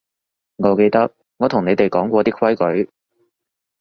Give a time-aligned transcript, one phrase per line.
[0.55, 2.89] 我記得我同你哋講過啲規矩